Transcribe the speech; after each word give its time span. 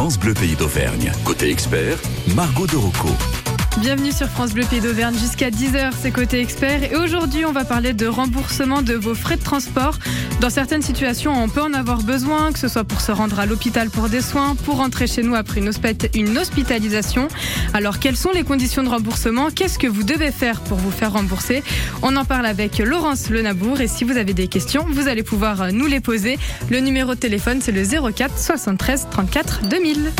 France 0.00 0.18
Bleu 0.18 0.32
Pays 0.32 0.56
d'Auvergne. 0.56 1.12
Côté 1.26 1.50
expert, 1.50 1.98
Margot 2.34 2.66
de 2.66 2.74
Rocco. 2.74 3.39
Bienvenue 3.78 4.12
sur 4.12 4.26
France 4.28 4.52
Bleu 4.52 4.64
Pays 4.68 4.80
d'Auvergne 4.80 5.16
jusqu'à 5.16 5.48
10h, 5.48 5.92
c'est 6.02 6.10
côté 6.10 6.40
expert. 6.40 6.82
Et 6.82 6.96
aujourd'hui, 6.96 7.46
on 7.46 7.52
va 7.52 7.64
parler 7.64 7.92
de 7.92 8.06
remboursement 8.06 8.82
de 8.82 8.94
vos 8.94 9.14
frais 9.14 9.36
de 9.36 9.42
transport. 9.42 9.96
Dans 10.40 10.50
certaines 10.50 10.82
situations, 10.82 11.32
on 11.32 11.48
peut 11.48 11.62
en 11.62 11.72
avoir 11.72 12.02
besoin, 12.02 12.52
que 12.52 12.58
ce 12.58 12.66
soit 12.66 12.84
pour 12.84 13.00
se 13.00 13.12
rendre 13.12 13.38
à 13.38 13.46
l'hôpital 13.46 13.88
pour 13.88 14.08
des 14.08 14.20
soins, 14.20 14.56
pour 14.64 14.78
rentrer 14.78 15.06
chez 15.06 15.22
nous 15.22 15.34
après 15.34 15.60
une, 15.60 16.38
hospitalisation. 16.38 17.28
Alors, 17.72 18.00
quelles 18.00 18.16
sont 18.16 18.32
les 18.32 18.42
conditions 18.42 18.82
de 18.82 18.88
remboursement? 18.88 19.48
Qu'est-ce 19.54 19.78
que 19.78 19.86
vous 19.86 20.02
devez 20.02 20.32
faire 20.32 20.60
pour 20.62 20.76
vous 20.76 20.90
faire 20.90 21.12
rembourser? 21.12 21.62
On 22.02 22.16
en 22.16 22.24
parle 22.24 22.46
avec 22.46 22.78
Laurence 22.78 23.30
Lenabour. 23.30 23.80
Et 23.80 23.88
si 23.88 24.04
vous 24.04 24.16
avez 24.16 24.34
des 24.34 24.48
questions, 24.48 24.84
vous 24.90 25.08
allez 25.08 25.22
pouvoir 25.22 25.72
nous 25.72 25.86
les 25.86 26.00
poser. 26.00 26.38
Le 26.70 26.80
numéro 26.80 27.14
de 27.14 27.20
téléphone, 27.20 27.60
c'est 27.62 27.72
le 27.72 27.84
04 27.84 28.36
73 28.36 29.06
34 29.10 29.68
2000. 29.68 30.12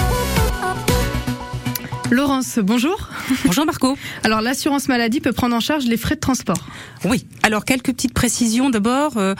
Laurence, 2.11 2.59
bonjour. 2.59 3.09
Bonjour 3.45 3.65
Marco. 3.65 3.97
Alors 4.25 4.41
l'assurance 4.41 4.89
maladie 4.89 5.21
peut 5.21 5.33
prendre 5.33 5.55
en 5.55 5.61
charge 5.61 5.85
les 5.85 5.97
frais 5.97 6.17
de 6.17 6.21
transport. 6.21 6.59
Oui. 7.05 7.25
Alors 7.45 7.65
quelques 7.65 7.93
petites 7.93 8.15
précisions 8.15 8.69
d'abord. 8.69 9.17
Euh, 9.17 9.35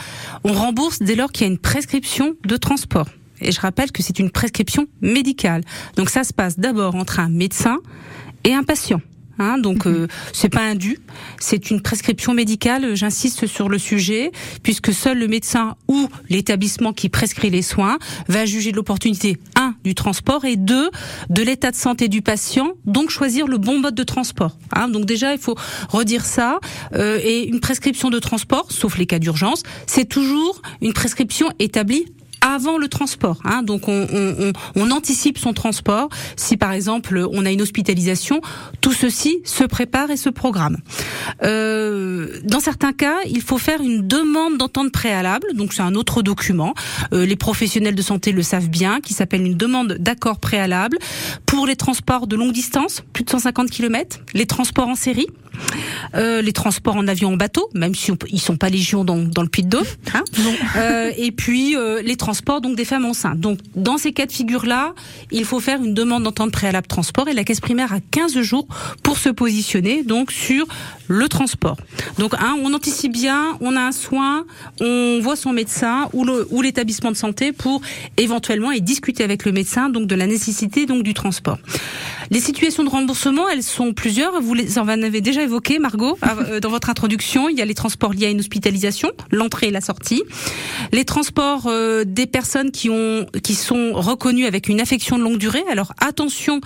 on 0.45 0.53
rembourse 0.53 0.99
dès 0.99 1.15
lors 1.15 1.31
qu'il 1.31 1.47
y 1.47 1.49
a 1.49 1.51
une 1.51 1.59
prescription 1.59 2.35
de 2.45 2.55
transport. 2.55 3.07
Et 3.41 3.51
je 3.51 3.59
rappelle 3.59 3.91
que 3.91 4.01
c'est 4.01 4.19
une 4.19 4.31
prescription 4.31 4.87
médicale. 5.01 5.63
Donc 5.97 6.09
ça 6.09 6.23
se 6.23 6.31
passe 6.31 6.59
d'abord 6.59 6.95
entre 6.95 7.19
un 7.19 7.27
médecin 7.27 7.79
et 8.45 8.53
un 8.53 8.63
patient. 8.63 9.01
Hein, 9.41 9.57
donc 9.57 9.85
mhm. 9.85 9.93
euh, 9.93 10.07
c'est 10.33 10.49
pas 10.49 10.61
un 10.61 10.75
dû, 10.75 10.99
c'est 11.39 11.71
une 11.71 11.81
prescription 11.81 12.33
médicale. 12.33 12.95
J'insiste 12.95 13.47
sur 13.47 13.69
le 13.69 13.79
sujet 13.79 14.31
puisque 14.61 14.93
seul 14.93 15.17
le 15.17 15.27
médecin 15.27 15.75
ou 15.87 16.07
l'établissement 16.29 16.93
qui 16.93 17.09
prescrit 17.09 17.49
les 17.49 17.63
soins 17.63 17.97
va 18.27 18.45
juger 18.45 18.71
de 18.71 18.75
l'opportunité 18.75 19.37
un 19.55 19.73
du 19.83 19.95
transport 19.95 20.45
et 20.45 20.57
deux 20.57 20.91
de 21.29 21.41
l'état 21.41 21.71
de 21.71 21.75
santé 21.75 22.07
du 22.07 22.21
patient, 22.21 22.73
donc 22.85 23.09
choisir 23.09 23.47
le 23.47 23.57
bon 23.57 23.79
mode 23.79 23.95
de 23.95 24.03
transport. 24.03 24.57
Hein, 24.75 24.89
donc 24.89 25.05
déjà 25.05 25.33
il 25.33 25.39
faut 25.39 25.55
redire 25.89 26.23
ça 26.25 26.59
euh, 26.93 27.19
et 27.23 27.47
une 27.47 27.61
prescription 27.61 28.11
de 28.11 28.19
transport, 28.19 28.71
sauf 28.71 28.97
les 28.97 29.07
cas 29.07 29.17
d'urgence, 29.17 29.63
c'est 29.87 30.05
toujours 30.05 30.61
une 30.81 30.93
prescription 30.93 31.47
établie 31.57 32.05
avant 32.41 32.77
le 32.77 32.87
transport. 32.87 33.39
Hein. 33.45 33.63
Donc 33.63 33.87
on, 33.87 34.07
on, 34.75 34.91
anticipe 34.91 35.37
son 35.37 35.53
transport. 35.53 36.09
Si 36.35 36.57
par 36.57 36.73
exemple 36.73 37.25
on 37.31 37.45
a 37.45 37.51
une 37.51 37.61
hospitalisation, 37.61 38.41
tout 38.81 38.93
ceci 38.93 39.39
se 39.45 39.63
prépare 39.63 40.11
et 40.11 40.17
se 40.17 40.29
programme. 40.29 40.77
Euh, 41.43 42.39
dans 42.43 42.59
certains 42.59 42.93
cas, 42.93 43.17
il 43.29 43.41
faut 43.41 43.57
faire 43.57 43.81
une 43.81 44.07
demande 44.07 44.57
d'entente 44.57 44.91
préalable. 44.91 45.47
Donc 45.53 45.73
c'est 45.73 45.81
un 45.81 45.95
autre 45.95 46.21
document. 46.21 46.73
Euh, 47.13 47.25
les 47.25 47.35
professionnels 47.35 47.95
de 47.95 48.01
santé 48.01 48.31
le 48.31 48.43
savent 48.43 48.69
bien, 48.69 48.99
qui 49.01 49.13
s'appelle 49.13 49.45
une 49.45 49.57
demande 49.57 49.97
d'accord 49.99 50.39
préalable 50.39 50.97
pour 51.45 51.67
les 51.67 51.75
transports 51.75 52.27
de 52.27 52.35
longue 52.35 52.53
distance, 52.53 53.03
plus 53.13 53.23
de 53.23 53.29
150 53.29 53.69
km, 53.69 54.19
les 54.33 54.45
transports 54.45 54.87
en 54.87 54.95
série. 54.95 55.27
Euh, 56.15 56.41
les 56.41 56.51
transports 56.51 56.95
en 56.95 57.07
avion 57.07 57.33
en 57.33 57.37
bateau, 57.37 57.69
même 57.73 57.95
si 57.95 58.11
ils 58.29 58.41
sont 58.41 58.57
pas 58.57 58.69
légion 58.69 59.03
dans, 59.03 59.17
dans 59.17 59.43
le 59.43 59.47
Puy-de-Dôme, 59.47 59.85
hein 60.13 60.23
euh, 60.77 61.11
et 61.17 61.31
puis 61.31 61.75
euh, 61.75 62.01
les 62.01 62.17
transports 62.17 62.59
donc 62.59 62.75
des 62.75 62.85
femmes 62.85 63.05
enceintes. 63.05 63.39
Donc 63.39 63.59
dans 63.75 63.97
ces 63.97 64.11
cas 64.11 64.25
de 64.25 64.31
figure 64.31 64.65
là, 64.65 64.93
il 65.31 65.45
faut 65.45 65.59
faire 65.59 65.81
une 65.81 65.93
demande 65.93 66.23
d'entente 66.23 66.51
préalable 66.51 66.87
transport 66.87 67.27
et 67.29 67.33
la 67.33 67.43
caisse 67.43 67.61
primaire 67.61 67.93
a 67.93 67.99
15 68.11 68.41
jours 68.41 68.67
pour 69.03 69.17
se 69.17 69.29
positionner 69.29 70.03
donc 70.03 70.31
sur 70.31 70.65
le 71.07 71.27
transport. 71.29 71.77
Donc 72.19 72.33
hein, 72.33 72.57
on 72.61 72.73
anticipe 72.73 73.13
bien, 73.13 73.57
on 73.61 73.75
a 73.75 73.81
un 73.81 73.91
soin, 73.91 74.45
on 74.81 75.19
voit 75.21 75.35
son 75.35 75.53
médecin 75.53 76.09
ou 76.13 76.25
ou 76.49 76.61
l'établissement 76.61 77.11
de 77.11 77.17
santé 77.17 77.51
pour 77.51 77.81
éventuellement 78.17 78.71
et 78.71 78.81
discuter 78.81 79.23
avec 79.23 79.45
le 79.45 79.51
médecin 79.51 79.89
donc 79.89 80.07
de 80.07 80.15
la 80.15 80.27
nécessité 80.27 80.85
donc 80.85 81.03
du 81.03 81.13
transport. 81.13 81.57
Les 82.31 82.39
situations 82.39 82.85
de 82.85 82.89
remboursement, 82.89 83.49
elles 83.49 83.61
sont 83.61 83.91
plusieurs. 83.91 84.39
Vous 84.41 84.53
les 84.53 84.79
en 84.79 84.87
avez 84.87 85.19
déjà 85.19 85.43
évoqué, 85.43 85.79
Margot, 85.79 86.17
euh, 86.23 86.61
dans 86.61 86.69
votre 86.69 86.89
introduction. 86.89 87.49
Il 87.49 87.57
y 87.57 87.61
a 87.61 87.65
les 87.65 87.73
transports 87.73 88.13
liés 88.13 88.27
à 88.27 88.29
une 88.29 88.39
hospitalisation, 88.39 89.11
l'entrée 89.31 89.67
et 89.67 89.71
la 89.71 89.81
sortie. 89.81 90.23
Les 90.93 91.03
transports 91.03 91.67
euh, 91.67 92.05
des 92.05 92.27
personnes 92.27 92.71
qui 92.71 92.89
ont, 92.89 93.25
qui 93.43 93.53
sont 93.53 93.91
reconnues 93.91 94.45
avec 94.45 94.69
une 94.69 94.79
affection 94.79 95.17
de 95.17 95.23
longue 95.23 95.39
durée. 95.39 95.65
Alors 95.69 95.91
attention, 95.99 96.61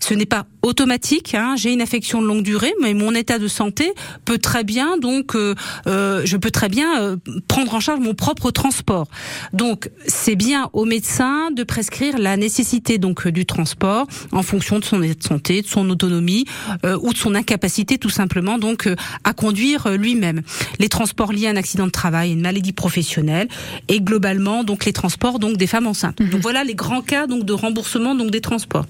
ce 0.00 0.12
n'est 0.12 0.26
pas 0.26 0.44
automatique. 0.60 1.34
Hein. 1.34 1.54
J'ai 1.56 1.72
une 1.72 1.80
affection 1.80 2.20
de 2.20 2.26
longue 2.26 2.42
durée, 2.42 2.74
mais 2.82 2.92
mon 2.92 3.14
état 3.14 3.38
de 3.38 3.48
santé 3.48 3.94
peut 4.26 4.36
très 4.36 4.64
bien, 4.64 4.98
donc, 4.98 5.34
euh, 5.34 5.54
je 5.86 6.36
peux 6.36 6.50
très 6.50 6.68
bien 6.68 7.16
prendre 7.48 7.74
en 7.74 7.80
charge 7.80 8.00
mon 8.00 8.12
propre 8.12 8.50
transport. 8.50 9.06
Donc, 9.54 9.88
c'est 10.06 10.36
bien 10.36 10.68
au 10.74 10.84
médecin 10.84 11.50
de 11.52 11.62
prescrire 11.62 12.18
la 12.18 12.36
nécessité 12.36 12.98
donc 12.98 13.26
du 13.28 13.46
transport 13.46 14.06
en 14.32 14.42
fonction 14.42 14.78
de 14.78 14.84
son 14.84 15.05
de 15.14 15.22
santé, 15.22 15.62
de 15.62 15.66
son 15.66 15.88
autonomie 15.90 16.44
euh, 16.84 16.98
ou 17.02 17.12
de 17.12 17.18
son 17.18 17.34
incapacité 17.34 17.98
tout 17.98 18.10
simplement 18.10 18.58
donc 18.58 18.86
euh, 18.86 18.96
à 19.24 19.32
conduire 19.32 19.86
euh, 19.86 19.96
lui-même. 19.96 20.42
Les 20.78 20.88
transports 20.88 21.32
liés 21.32 21.46
à 21.46 21.50
un 21.50 21.56
accident 21.56 21.86
de 21.86 21.90
travail, 21.90 22.32
une 22.32 22.40
maladie 22.40 22.72
professionnelle 22.72 23.48
et 23.88 24.00
globalement 24.00 24.64
donc 24.64 24.84
les 24.84 24.92
transports 24.92 25.38
donc 25.38 25.56
des 25.56 25.66
femmes 25.66 25.86
enceintes. 25.86 26.20
Mhm. 26.20 26.30
Donc 26.30 26.40
voilà 26.42 26.64
les 26.64 26.74
grands 26.74 27.02
cas 27.02 27.26
donc 27.26 27.44
de 27.44 27.52
remboursement 27.52 28.14
donc 28.14 28.30
des 28.30 28.40
transports. 28.40 28.86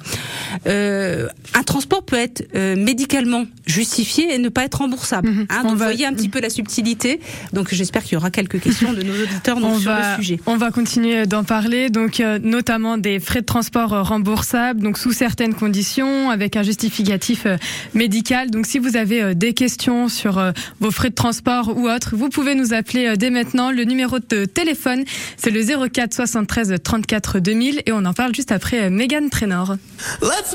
un 0.66 1.62
transport 1.64 2.02
peut 2.04 2.16
être 2.16 2.44
médicalement 2.76 3.46
justifié 3.66 4.34
et 4.34 4.38
ne 4.38 4.48
pas 4.48 4.64
être 4.64 4.78
remboursable. 4.78 5.28
Mhm. 5.28 5.46
Hein, 5.50 5.62
donc 5.62 5.72
vous 5.72 5.78
voyez 5.78 6.06
un 6.06 6.12
petit 6.12 6.28
peu 6.28 6.40
la 6.40 6.50
subtilité. 6.50 7.20
Donc 7.52 7.72
j'espère 7.72 8.02
qu'il 8.04 8.14
y 8.14 8.16
aura 8.16 8.30
quelques 8.30 8.60
questions 8.60 8.92
de 8.92 9.02
nos 9.02 9.14
auditeurs 9.14 9.60
donc, 9.60 9.80
sur 9.80 9.92
le 9.92 10.16
sujet. 10.16 10.40
On 10.46 10.56
va 10.56 10.70
continuer 10.70 11.26
d'en 11.26 11.44
parler 11.44 11.90
donc 11.90 12.22
notamment 12.42 12.98
des 12.98 13.20
frais 13.20 13.40
de 13.40 13.46
transport 13.46 13.90
remboursables 14.06 14.80
donc 14.80 14.98
sous 14.98 15.12
certaines 15.12 15.54
conditions 15.54 16.05
avec 16.30 16.56
un 16.56 16.62
justificatif 16.62 17.46
euh, 17.46 17.56
médical. 17.94 18.50
Donc 18.50 18.66
si 18.66 18.78
vous 18.78 18.96
avez 18.96 19.22
euh, 19.22 19.34
des 19.34 19.52
questions 19.54 20.08
sur 20.08 20.38
euh, 20.38 20.52
vos 20.80 20.90
frais 20.90 21.10
de 21.10 21.14
transport 21.14 21.72
ou 21.76 21.88
autres, 21.88 22.16
vous 22.16 22.28
pouvez 22.28 22.54
nous 22.54 22.74
appeler 22.74 23.16
dès 23.16 23.30
maintenant. 23.30 23.70
Le 23.70 23.84
numéro 23.84 24.18
de 24.18 24.44
téléphone, 24.44 25.04
c'est 25.36 25.50
le 25.50 25.88
04 25.88 26.14
73 26.14 26.74
34 26.82 27.40
2000 27.40 27.82
et 27.86 27.92
on 27.92 28.04
en 28.04 28.12
parle 28.12 28.34
juste 28.34 28.52
après 28.52 28.90
Megan 28.90 29.30
Trainor. 29.30 29.76
Let's 30.22 30.54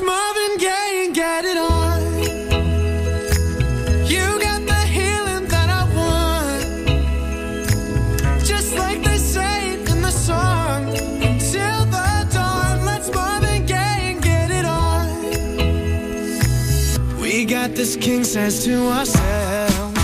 got 17.72 17.76
this 17.76 17.96
king 17.96 18.24
says 18.24 18.64
to 18.64 18.88
ourselves. 18.88 19.94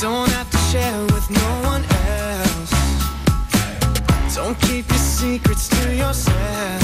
Don't 0.00 0.28
have 0.30 0.50
to 0.50 0.58
share 0.70 1.02
with 1.06 1.30
no 1.30 1.48
one 1.64 1.84
else. 2.18 2.72
Don't 4.34 4.58
keep 4.62 4.88
your 4.88 4.98
secrets 4.98 5.68
to 5.68 5.94
yourself. 5.94 6.81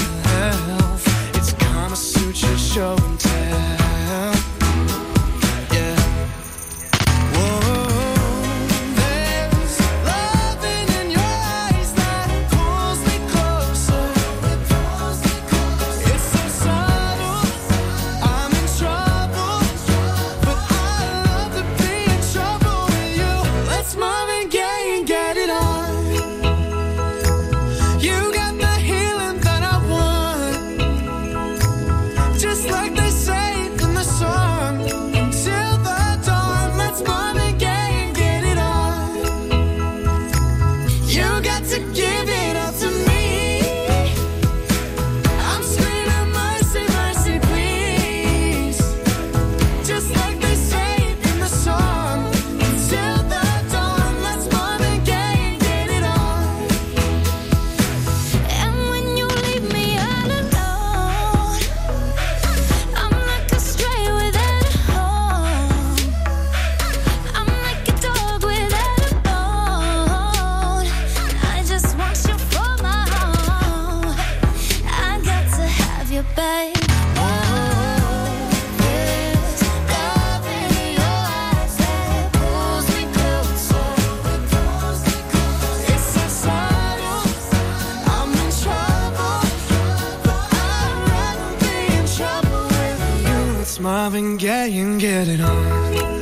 Marvin 93.89 94.37
Gaye 94.37 94.81
and 94.81 95.01
get 95.01 95.29
it 95.29 95.41
on. 95.41 96.18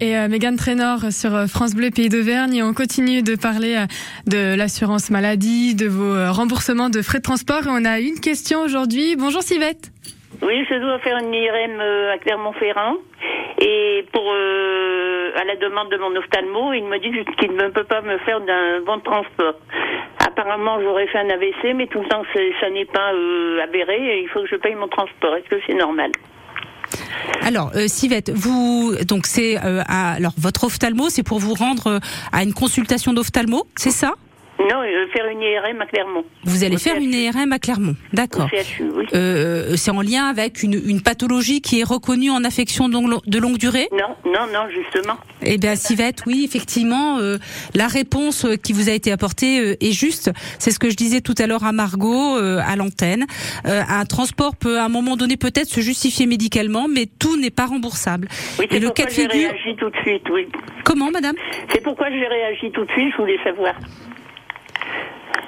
Et 0.00 0.16
euh, 0.16 0.28
Megan 0.28 0.56
Trainor 0.56 1.10
sur 1.10 1.34
euh, 1.34 1.46
France 1.46 1.74
Bleu 1.74 1.90
Pays 1.90 2.08
d'Auvergne 2.08 2.54
et 2.54 2.62
on 2.62 2.72
continue 2.72 3.22
de 3.22 3.34
parler 3.34 3.76
euh, 3.76 3.86
de 4.26 4.56
l'assurance 4.56 5.10
maladie, 5.10 5.74
de 5.74 5.88
vos 5.88 6.14
euh, 6.14 6.30
remboursements 6.30 6.90
de 6.90 7.02
frais 7.02 7.18
de 7.18 7.22
transport 7.22 7.66
et 7.66 7.70
on 7.70 7.84
a 7.84 7.98
une 7.98 8.20
question 8.20 8.60
aujourd'hui. 8.60 9.16
Bonjour 9.16 9.42
Sivette. 9.42 9.90
Oui, 10.42 10.64
je 10.70 10.74
dois 10.76 10.98
faire 11.00 11.18
une 11.18 11.34
IRM 11.34 11.80
euh, 11.80 12.12
à 12.12 12.18
Clermont-Ferrand. 12.18 12.96
Et 13.60 14.06
pour 14.12 14.24
euh, 14.32 15.32
à 15.36 15.44
la 15.44 15.56
demande 15.56 15.90
de 15.90 15.98
mon 15.98 16.16
ophtalmo, 16.16 16.72
il 16.72 16.84
me 16.84 16.98
dit 16.98 17.10
qu'il 17.38 17.52
ne 17.52 17.68
peut 17.68 17.84
pas 17.84 18.00
me 18.00 18.16
faire 18.18 18.40
d'un 18.40 18.80
bon 18.86 19.00
transport. 19.00 19.54
Apparemment, 20.24 20.80
j'aurais 20.80 21.06
fait 21.08 21.18
un 21.18 21.28
AVC, 21.28 21.74
mais 21.74 21.86
tout 21.88 22.00
le 22.00 22.08
temps, 22.08 22.22
ça 22.32 22.70
n'est 22.70 22.86
pas 22.86 23.12
euh, 23.12 23.62
avéré. 23.62 24.18
Et 24.18 24.22
il 24.22 24.28
faut 24.28 24.40
que 24.40 24.48
je 24.48 24.56
paye 24.56 24.74
mon 24.74 24.88
transport. 24.88 25.36
Est-ce 25.36 25.48
que 25.48 25.60
c'est 25.66 25.74
normal? 25.74 26.12
Alors, 27.42 27.72
euh, 27.74 27.88
Sivette, 27.88 28.30
vous 28.30 28.94
donc 29.06 29.26
c'est 29.26 29.58
euh, 29.64 29.82
alors 29.86 30.34
votre 30.36 30.64
ophtalmo, 30.64 31.08
c'est 31.08 31.22
pour 31.22 31.38
vous 31.38 31.54
rendre 31.54 31.86
euh, 31.86 31.98
à 32.32 32.42
une 32.42 32.52
consultation 32.52 33.12
d'ophtalmo, 33.12 33.66
c'est 33.76 33.90
ça? 33.90 34.12
Non, 34.60 34.82
euh, 34.82 35.06
faire 35.12 35.24
une 35.26 35.40
IRM 35.40 35.80
à 35.80 35.86
Clermont. 35.86 36.24
Vous 36.44 36.64
allez 36.64 36.74
Au 36.76 36.78
faire 36.78 36.96
CHU. 36.96 37.02
une 37.04 37.14
IRM 37.14 37.50
à 37.52 37.58
Clermont, 37.58 37.96
d'accord. 38.12 38.48
Oui. 38.52 39.06
Euh, 39.14 39.74
c'est 39.76 39.90
en 39.90 40.02
lien 40.02 40.26
avec 40.26 40.62
une, 40.62 40.74
une 40.74 41.00
pathologie 41.00 41.62
qui 41.62 41.80
est 41.80 41.84
reconnue 41.84 42.30
en 42.30 42.44
affection 42.44 42.88
de 42.88 42.92
longue, 42.94 43.20
de 43.26 43.38
longue 43.38 43.56
durée? 43.56 43.88
Non, 43.92 44.14
non, 44.26 44.46
non, 44.52 44.68
justement. 44.70 45.14
Eh 45.42 45.56
bien, 45.56 45.76
Sivette, 45.76 46.24
oui, 46.26 46.42
effectivement, 46.44 47.18
euh, 47.18 47.38
la 47.74 47.86
réponse 47.86 48.44
euh, 48.44 48.56
qui 48.56 48.74
vous 48.74 48.90
a 48.90 48.92
été 48.92 49.10
apportée 49.12 49.60
euh, 49.60 49.76
est 49.80 49.92
juste. 49.92 50.30
C'est 50.58 50.70
ce 50.72 50.78
que 50.78 50.90
je 50.90 50.96
disais 50.96 51.22
tout 51.22 51.34
à 51.38 51.46
l'heure 51.46 51.64
à 51.64 51.72
Margot, 51.72 52.36
à 52.36 52.76
l'antenne. 52.76 53.24
Un 53.64 54.04
transport 54.04 54.56
peut, 54.56 54.78
à 54.78 54.84
un 54.84 54.88
moment 54.88 55.16
donné, 55.16 55.36
peut-être 55.38 55.68
se 55.68 55.80
justifier 55.80 56.26
médicalement, 56.26 56.86
mais 56.86 57.06
tout 57.06 57.36
n'est 57.38 57.50
pas 57.50 57.66
remboursable. 57.66 58.28
Oui, 58.58 58.66
Et 58.70 58.74
c'est 58.74 58.80
le 58.80 58.90
cas 58.90 59.06
de 59.06 59.10
j'ai 59.10 59.22
figure, 59.28 59.50
réagi 59.50 59.76
tout 59.76 59.88
de 59.90 59.96
suite, 60.02 60.22
oui. 60.30 60.46
comment, 60.84 61.10
madame? 61.10 61.34
C'est 61.72 61.82
pourquoi 61.82 62.10
j'ai 62.10 62.26
réagi 62.26 62.70
tout 62.72 62.84
de 62.84 62.90
suite, 62.92 63.12
je 63.12 63.16
voulais 63.16 63.38
savoir. 63.42 63.74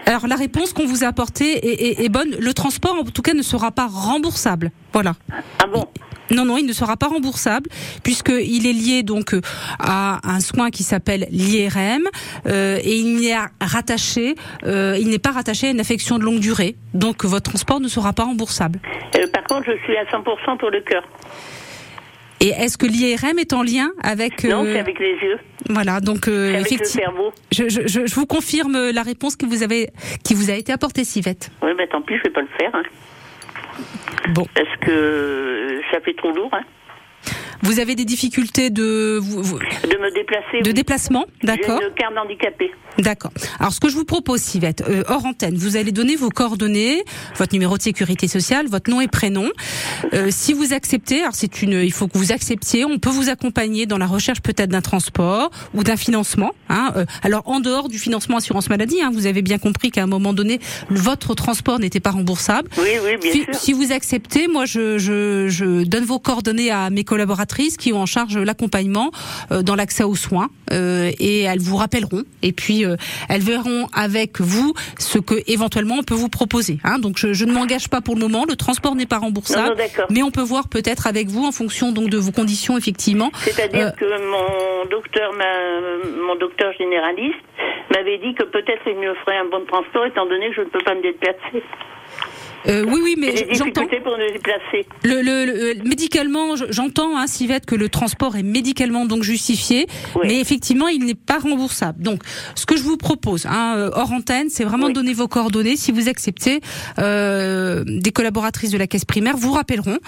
Alors, 0.07 0.27
la 0.27 0.37
réponse 0.37 0.73
qu'on 0.73 0.87
vous 0.87 1.05
a 1.05 1.09
apportée 1.09 1.53
est, 1.67 2.01
est- 2.01 2.05
est 2.05 2.09
bonne. 2.09 2.35
Le 2.39 2.55
transport, 2.55 2.97
en 3.01 3.05
tout 3.05 3.23
cas, 3.23 3.35
ne 3.35 3.43
sera 3.43 3.71
pas 3.71 3.87
remboursable. 3.87 4.71
Voilà. 4.93 5.15
Ah 5.59 5.67
bon? 5.73 5.87
Non, 6.31 6.45
non, 6.47 6.57
il 6.57 6.65
ne 6.67 6.73
sera 6.73 6.97
pas 6.97 7.09
remboursable 7.09 7.69
puisqu'il 8.03 8.67
est 8.67 8.73
lié 8.73 9.03
donc 9.03 9.35
à 9.79 10.19
un 10.25 10.41
soin 10.41 10.71
qui 10.71 10.83
s'appelle 10.83 11.27
l'IRM 11.31 12.05
euh, 12.47 12.79
et 12.83 12.97
il 12.97 13.21
n'est 13.21 13.37
rattaché, 13.61 14.35
euh, 14.65 14.97
il 14.99 15.09
n'est 15.11 15.19
pas 15.19 15.33
rattaché 15.33 15.67
à 15.67 15.71
une 15.73 15.81
affection 15.81 16.19
de 16.19 16.25
longue 16.25 16.39
durée. 16.39 16.77
Donc 16.95 17.25
votre 17.27 17.51
transport 17.51 17.81
ne 17.81 17.89
sera 17.89 18.15
pas 18.15 18.25
remboursable. 18.25 18.81
Euh, 19.17 19.27
Par 19.33 19.45
contre, 19.45 19.67
je 19.67 19.77
suis 19.85 19.97
à 19.97 20.05
100% 20.05 20.57
pour 20.59 20.71
le 20.71 20.81
cœur. 20.81 21.03
Et 22.45 22.49
est-ce 22.49 22.77
que 22.77 22.87
l'IRM 22.87 23.39
est 23.39 23.53
en 23.53 23.63
lien 23.63 23.91
avec 24.03 24.43
Non, 24.45 24.65
euh, 24.65 24.73
c'est 24.75 24.81
avec 24.81 24.99
les 24.99 25.13
yeux, 25.23 25.39
voilà 25.71 26.01
donc 26.01 26.27
euh, 26.29 26.49
c'est 26.51 26.57
avec 26.57 26.71
le 26.71 26.75
effectivement, 26.77 27.05
cerveau. 27.05 27.33
je, 27.53 27.69
je, 27.69 28.07
je, 28.07 28.15
vous 28.17 28.27
confirme 28.27 28.91
la 28.91 29.03
réponse 29.03 29.37
que 29.37 29.47
vous 29.47 29.63
avez 29.63 29.91
qui 30.25 30.35
vous 30.35 30.51
a 30.51 30.55
été 30.55 30.73
apportée, 30.73 31.05
Sivette. 31.05 31.51
Oui, 31.63 31.71
ben 31.79 31.87
tant 31.89 32.03
pis, 32.03 32.17
je 32.19 32.23
vais 32.25 32.31
pas 32.31 32.41
le 32.43 32.49
faire. 32.59 32.71
hein. 32.75 32.83
Bon, 34.35 34.45
Parce 34.55 34.77
que 34.81 34.91
euh, 34.91 35.81
ça 35.93 36.01
fait 36.01 36.15
trop 36.15 36.33
lourd. 36.33 36.51
Hein. 36.53 36.63
Vous 37.63 37.81
avez 37.81 37.95
des 37.95 38.05
difficultés 38.05 38.71
de 38.71 39.19
vous- 39.21 39.43
vous- 39.43 39.59
De 39.59 39.99
me 39.99 40.13
déplacer. 40.15 40.61
de 40.63 40.69
oui. 40.69 40.75
déplacement, 40.75 41.25
d'accord 41.43 41.79
J'ai 41.81 41.89
une 41.89 41.95
carte 41.95 42.17
handicapée. 42.17 42.71
D'accord. 42.99 43.31
Alors, 43.59 43.73
ce 43.73 43.81
que 43.81 43.89
je 43.89 43.95
vous 43.97 44.05
propose, 44.05 44.41
Sivette, 44.43 44.85
euh, 44.87 45.03
hors 45.09 45.25
antenne, 45.25 45.57
vous 45.57 45.77
allez 45.79 45.93
donner 45.93 46.15
vos 46.15 46.29
coordonnées, 46.29 47.03
votre 47.37 47.55
numéro 47.55 47.79
de 47.79 47.83
sécurité 47.83 48.29
sociale, 48.29 48.67
votre 48.69 48.91
nom 48.91 49.01
et 49.01 49.09
prénom. 49.09 49.49
Euh, 50.13 50.29
si 50.31 50.53
vous 50.53 50.75
acceptez, 50.75 51.23
alors 51.23 51.35
c'est 51.35 51.63
une, 51.63 51.73
il 51.73 51.93
faut 51.93 52.07
que 52.07 52.19
vous 52.19 52.33
acceptiez. 52.33 52.85
On 52.85 52.99
peut 52.99 53.09
vous 53.09 53.31
accompagner 53.31 53.87
dans 53.87 53.97
la 53.97 54.07
recherche 54.07 54.43
peut-être 54.43 54.69
d'un 54.69 54.83
transport 54.83 55.51
ou 55.73 55.85
d'un 55.85 55.97
financement. 55.97 56.51
Hein, 56.69 56.93
euh, 56.97 57.07
alors, 57.23 57.43
en 57.49 57.61
dehors 57.61 57.89
du 57.89 57.99
financement 57.99 58.37
assurance 58.37 58.69
maladie, 58.69 59.01
hein, 59.01 59.11
vous 59.13 59.25
avez 59.27 59.41
bien 59.41 59.57
compris 59.59 59.91
qu'à 59.91 60.03
un 60.03 60.07
moment 60.07 60.35
donné, 60.35 60.61
votre 60.91 61.35
transport 61.35 61.79
n'était 61.79 62.01
pas 62.01 62.11
remboursable. 62.11 62.69
Oui, 62.77 62.91
oui, 63.05 63.17
bien 63.17 63.33
Si, 63.33 63.45
sûr. 63.45 63.55
si 63.55 63.73
vous 63.73 63.93
acceptez, 63.93 64.49
moi 64.49 64.67
je, 64.67 64.99
je, 64.99 65.49
je 65.49 65.85
donne 65.85 66.05
vos 66.05 66.19
coordonnées 66.19 66.71
à 66.71 66.91
mes 66.91 67.05
qui 67.79 67.93
ont 67.93 68.01
en 68.01 68.07
charge 68.07 68.37
l'accompagnement 68.39 69.11
euh, 69.51 69.63
dans 69.63 69.75
l'accès 69.75 70.05
aux 70.05 70.15
soins 70.15 70.49
euh, 70.73 71.11
et 71.19 71.43
elles 71.43 71.61
vous 71.61 71.77
rappelleront 71.77 72.23
et 72.43 72.53
puis 72.53 72.85
euh, 72.85 72.97
elles 73.29 73.43
verront 73.43 73.87
avec 73.93 74.41
vous 74.41 74.75
ce 74.99 75.19
que 75.19 75.35
éventuellement 75.47 75.97
on 75.99 76.03
peut 76.03 76.15
vous 76.15 76.29
proposer. 76.29 76.79
Hein. 76.85 76.99
Donc 76.99 77.19
je, 77.19 77.33
je 77.33 77.45
ne 77.45 77.53
m'engage 77.53 77.89
pas 77.89 78.01
pour 78.01 78.15
le 78.15 78.21
moment, 78.21 78.45
le 78.49 78.57
transport 78.57 78.95
n'est 78.95 79.07
pas 79.07 79.19
remboursable, 79.19 79.77
non, 79.77 80.05
mais 80.11 80.23
on 80.23 80.31
peut 80.31 80.43
voir 80.43 80.69
peut-être 80.69 81.07
avec 81.07 81.29
vous 81.29 81.45
en 81.45 81.53
fonction 81.53 81.93
donc 81.93 82.09
de 82.11 82.19
vos 82.19 82.33
conditions 82.33 82.77
effectivement. 82.79 83.31
C'est-à-dire 83.39 83.89
Euh, 83.89 83.91
que 83.91 84.05
mon 84.31 84.89
docteur, 84.91 85.33
m'a- 85.35 86.23
mon 86.27 86.37
docteur 86.37 86.73
généraliste 86.79 87.39
m'avait 87.95 88.19
dit 88.19 88.35
que 88.35 88.45
peut-être 88.45 88.83
il 88.87 88.95
me 88.97 89.15
ferait 89.25 89.37
un 89.39 89.45
bon 89.51 89.65
transport 89.67 90.07
étant 90.07 90.27
donné 90.27 90.49
que 90.51 90.57
je 90.57 90.61
ne 90.63 90.67
peux 90.67 90.83
pas 90.85 90.95
me 90.95 91.03
déplacer. 91.03 91.63
Euh, 92.69 92.85
oui 92.87 93.01
oui 93.03 93.15
mais 93.19 93.35
j'entends. 93.53 93.87
pour 94.05 94.17
me 94.19 94.33
déplacer. 94.33 94.87
Le, 95.05 95.21
le, 95.23 95.45
le- 95.45 95.83
médicalement, 95.89 96.55
je- 96.57 96.65
j'entends, 96.71 97.17
hein, 97.19 97.27
Sivette, 97.27 97.67
que 97.67 97.75
le 97.75 97.89
transport 97.89 98.37
est 98.37 98.43
médicalement 98.43 99.05
donc 99.07 99.23
justifié, 99.23 99.87
Oui. 100.15 100.23
mais 100.29 100.41
effectivement, 100.41 100.89
il 100.89 101.05
n'est 101.05 101.15
pas 101.15 101.39
remboursable. 101.39 102.03
Donc, 102.03 102.23
ce 102.55 102.65
que 102.67 102.77
je 102.77 102.83
vous 102.83 102.97
propose, 102.97 103.47
hein, 103.47 103.75
euh, 103.77 103.91
hors 103.95 104.13
antenne, 104.13 104.49
c'est 104.49 104.65
vraiment 104.65 104.87
Oui. 104.87 104.93
de 104.93 104.99
donner 105.01 105.13
vos 105.13 105.29
coordonnées. 105.29 105.77
Si 105.77 105.91
vous 105.93 106.09
acceptez, 106.09 106.61
euh, 106.99 107.85
des 107.87 108.11
collaboratrices 108.13 108.71
de 108.71 108.79
la 108.79 108.87
caisse 108.87 109.05
primaire 109.05 109.37
vous 109.37 109.53
rappelleront 109.53 109.99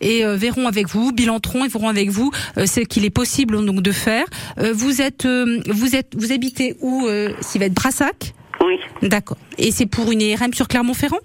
et 0.00 0.24
euh, 0.24 0.36
verront 0.36 0.66
avec 0.68 0.88
vous, 0.88 1.12
bilanteront 1.12 1.64
et 1.64 1.68
verront 1.68 1.88
avec 1.88 2.10
vous 2.10 2.30
euh, 2.58 2.66
ce 2.66 2.80
qu'il 2.80 3.04
est 3.04 3.10
possible 3.10 3.64
donc 3.64 3.82
de 3.82 3.92
faire. 3.92 4.24
Euh, 4.58 4.72
vous 4.74 5.02
êtes, 5.02 5.26
euh, 5.26 5.60
vous 5.68 5.96
êtes, 5.96 6.12
vous 6.16 6.32
habitez 6.32 6.76
où, 6.80 7.06
euh, 7.06 7.30
Sivette 7.40 7.72
Brassac? 7.74 8.34
Oui, 8.64 8.78
D'accord. 9.02 9.36
Et 9.58 9.72
c'est 9.72 9.86
pour 9.86 10.12
une 10.12 10.20
IRM 10.22 10.54
sur 10.54 10.68
Clermont-Ferrand? 10.68 11.18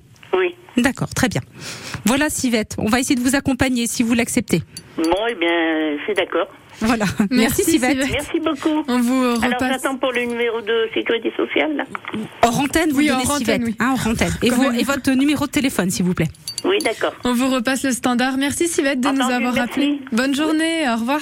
D'accord, 0.82 1.10
très 1.14 1.28
bien. 1.28 1.42
Voilà, 2.06 2.30
Sivette. 2.30 2.76
On 2.78 2.90
va 2.90 3.00
essayer 3.00 3.16
de 3.16 3.22
vous 3.22 3.36
accompagner 3.36 3.88
si 3.88 4.04
vous 4.04 4.14
l'acceptez. 4.14 4.62
Bon, 4.98 5.04
eh 5.30 5.36
bien, 5.36 5.98
c'est 6.06 6.14
d'accord. 6.14 6.48
Voilà. 6.82 7.06
Merci, 7.30 7.36
Merci, 7.36 7.64
Sivette. 7.64 7.92
Sivette. 8.04 8.12
Merci 8.12 8.40
beaucoup. 8.40 8.84
On 8.88 9.00
vous 9.00 9.24
Alors, 9.24 9.44
repasse. 9.44 9.72
j'attends 9.74 9.98
pour 9.98 10.12
le 10.14 10.24
numéro 10.24 10.62
de 10.62 10.88
sécurité 10.94 11.32
sociale, 11.36 11.76
là. 11.76 11.84
Hors 12.44 12.60
antenne, 12.60 12.92
vous 12.92 12.98
Oui, 13.00 13.08
donnez 13.08 13.24
hors 13.26 13.38
Sivette. 13.38 13.56
antenne, 13.56 13.64
oui. 13.66 13.76
Hein, 13.80 13.96
hors 13.98 14.08
antenne. 14.08 14.32
Et, 14.42 14.50
votre 14.84 15.12
numéro 15.12 15.46
de 15.46 15.52
téléphone, 15.52 15.90
s'il 15.90 16.06
vous 16.06 16.14
plaît. 16.14 16.30
Oui, 16.64 16.78
d'accord. 16.84 17.14
On 17.24 17.34
vous 17.34 17.50
repasse 17.50 17.84
le 17.84 17.92
standard. 17.92 18.38
Merci 18.38 18.68
Sivette 18.68 19.02
de 19.02 19.10
nous 19.10 19.22
avoir 19.30 19.54
rappelé. 19.56 20.00
Bonne 20.12 20.36
journée, 20.36 20.90
au 20.90 20.96
revoir. 20.96 21.22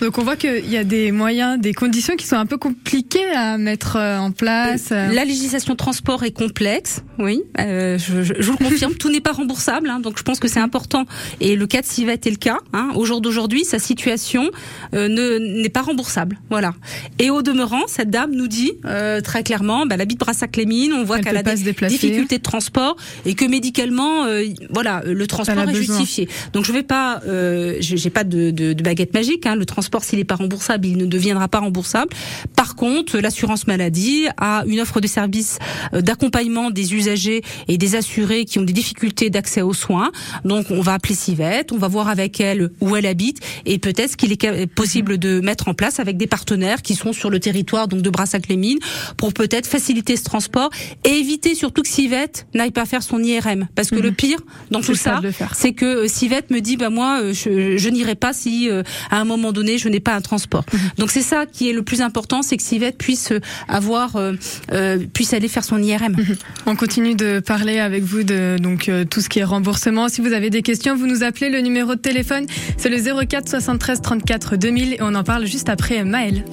Donc 0.00 0.18
on 0.18 0.22
voit 0.24 0.36
qu'il 0.36 0.68
y 0.70 0.76
a 0.76 0.84
des 0.84 1.10
moyens, 1.10 1.58
des 1.58 1.72
conditions 1.72 2.16
qui 2.16 2.26
sont 2.26 2.36
un 2.36 2.44
peu 2.46 2.58
compliquées 2.58 3.30
à 3.34 3.56
mettre 3.56 3.96
euh, 3.96 4.18
en 4.18 4.30
place. 4.30 4.88
euh. 4.92 5.10
La 5.12 5.24
législation 5.24 5.74
transport 5.74 6.22
est 6.24 6.32
complexe, 6.32 7.00
oui, 7.18 7.40
euh, 7.58 7.96
je, 7.98 8.22
je- 8.22 8.34
je 8.38 8.42
vous 8.50 8.56
le 8.60 8.64
confirme, 8.68 8.94
tout 8.94 9.08
n'est 9.10 9.22
pas 9.22 9.32
remboursable, 9.32 9.88
hein, 9.88 10.00
donc 10.00 10.18
je 10.18 10.22
pense 10.22 10.38
que 10.38 10.48
c'est 10.48 10.60
important. 10.60 11.06
Et 11.40 11.56
le 11.56 11.66
cas 11.66 11.80
de 11.80 11.86
Civette 11.86 12.26
est 12.26 12.30
le 12.30 12.36
cas. 12.36 12.58
Hein, 12.74 12.90
au 12.94 13.06
jour 13.06 13.20
d'aujourd'hui, 13.22 13.64
sa 13.64 13.78
situation 13.78 14.50
euh, 14.94 15.08
ne 15.08 15.38
n'est 15.62 15.70
pas 15.70 15.80
remboursable, 15.82 16.38
voilà. 16.50 16.74
Et 17.18 17.30
au 17.30 17.40
demeurant, 17.40 17.82
cette 17.86 18.10
dame 18.10 18.32
nous 18.32 18.48
dit 18.48 18.72
euh, 18.84 19.22
très 19.22 19.42
clairement, 19.42 19.86
bah, 19.86 19.94
elle 19.94 20.02
habite 20.02 20.20
Brassac-les-Mines, 20.20 20.92
on 20.92 21.04
voit 21.04 21.18
Elle 21.18 21.24
qu'elle 21.24 21.36
a 21.38 21.42
des 21.42 21.72
difficultés 21.88 22.36
de 22.38 22.42
transport 22.42 22.96
et 23.24 23.32
que 23.34 23.46
médicalement, 23.46 24.24
euh, 24.26 24.44
voilà, 24.70 25.02
le 25.06 25.26
transport 25.26 25.58
est 25.58 25.66
besoin. 25.72 25.96
justifié. 25.98 26.28
Donc 26.52 26.64
je 26.66 26.72
vais 26.72 26.82
pas, 26.82 27.22
euh, 27.26 27.76
j'ai 27.80 27.96
j'ai 27.96 28.10
pas 28.10 28.24
de, 28.24 28.50
de, 28.50 28.74
de 28.74 28.82
baguette 28.82 29.14
magique. 29.14 29.46
Hein, 29.46 29.54
le 29.56 29.64
transport, 29.64 29.85
s'il 30.04 30.18
n'est 30.18 30.24
pas 30.24 30.36
remboursable, 30.36 30.86
il 30.86 30.96
ne 30.96 31.06
deviendra 31.06 31.48
pas 31.48 31.60
remboursable. 31.60 32.10
Par 32.54 32.76
contre, 32.76 33.18
l'assurance 33.18 33.66
maladie 33.66 34.26
a 34.36 34.64
une 34.66 34.80
offre 34.80 35.00
de 35.00 35.06
services 35.06 35.58
euh, 35.94 36.00
d'accompagnement 36.00 36.70
des 36.70 36.94
usagers 36.94 37.42
et 37.68 37.78
des 37.78 37.96
assurés 37.96 38.44
qui 38.44 38.58
ont 38.58 38.62
des 38.62 38.72
difficultés 38.72 39.30
d'accès 39.30 39.62
aux 39.62 39.74
soins. 39.74 40.10
Donc 40.44 40.66
on 40.70 40.80
va 40.80 40.94
appeler 40.94 41.14
Civette, 41.14 41.72
on 41.72 41.78
va 41.78 41.88
voir 41.88 42.08
avec 42.08 42.40
elle 42.40 42.70
où 42.80 42.96
elle 42.96 43.06
habite 43.06 43.40
et 43.64 43.78
peut-être 43.78 44.12
ce 44.12 44.16
qu'il 44.16 44.32
est 44.32 44.66
possible 44.66 45.18
de 45.18 45.40
mettre 45.40 45.68
en 45.68 45.74
place 45.74 46.00
avec 46.00 46.16
des 46.16 46.26
partenaires 46.26 46.82
qui 46.82 46.94
sont 46.94 47.12
sur 47.12 47.30
le 47.30 47.40
territoire 47.40 47.88
donc 47.88 48.02
de 48.02 48.10
Brassac-les-Mines 48.10 48.78
pour 49.16 49.32
peut-être 49.32 49.66
faciliter 49.66 50.16
ce 50.16 50.24
transport 50.24 50.70
et 51.04 51.10
éviter 51.10 51.54
surtout 51.54 51.82
que 51.82 51.88
Civette 51.88 52.46
n'aille 52.54 52.70
pas 52.70 52.86
faire 52.86 53.02
son 53.02 53.22
IRM 53.22 53.68
parce 53.74 53.90
que 53.90 53.96
le 53.96 54.12
pire 54.12 54.38
dans 54.70 54.80
tout 54.80 54.94
ça 54.94 55.20
c'est 55.54 55.72
que 55.72 56.04
euh, 56.04 56.08
Civette 56.08 56.50
me 56.50 56.60
dit 56.60 56.76
bah 56.76 56.90
moi 56.90 57.20
euh, 57.20 57.32
je, 57.32 57.76
je 57.76 57.88
n'irai 57.88 58.14
pas 58.14 58.32
si 58.32 58.68
euh, 58.70 58.82
à 59.10 59.20
un 59.20 59.24
moment 59.24 59.52
donné 59.52 59.75
je 59.78 59.88
n'ai 59.88 60.00
pas 60.00 60.14
un 60.14 60.20
transport. 60.20 60.64
Mhm. 60.72 60.80
Donc 60.98 61.10
c'est 61.10 61.22
ça 61.22 61.46
qui 61.46 61.68
est 61.70 61.72
le 61.72 61.82
plus 61.82 62.00
important, 62.00 62.42
c'est 62.42 62.56
que 62.56 62.62
Civette 62.62 62.98
puisse 62.98 63.32
euh, 63.32 63.40
avoir 63.68 64.16
euh, 64.16 64.34
euh, 64.72 64.98
puisse 65.12 65.32
aller 65.32 65.48
faire 65.48 65.64
son 65.64 65.82
IRM. 65.82 66.16
On 66.66 66.76
continue 66.76 67.14
de 67.14 67.40
parler 67.40 67.78
avec 67.78 68.02
vous 68.02 68.22
de 68.22 68.56
donc 68.60 68.88
euh, 68.88 69.04
tout 69.04 69.20
ce 69.20 69.28
qui 69.28 69.38
est 69.38 69.44
remboursement. 69.44 70.08
Si 70.08 70.20
vous 70.20 70.32
avez 70.32 70.50
des 70.50 70.62
questions, 70.62 70.96
vous 70.96 71.06
nous 71.06 71.22
appelez. 71.22 71.50
Le 71.50 71.60
numéro 71.60 71.94
de 71.94 72.00
téléphone, 72.00 72.46
c'est 72.76 72.88
le 72.88 72.98
04 73.26 73.48
73 73.48 74.02
34 74.02 74.56
2000 74.56 74.94
et 74.94 74.98
on 75.00 75.14
en 75.14 75.24
parle 75.24 75.46
juste 75.46 75.68
après 75.68 76.04
Maël. 76.04 76.44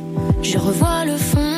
Je 0.44 0.58
revois 0.58 1.06
le 1.06 1.18
fond, 1.18 1.52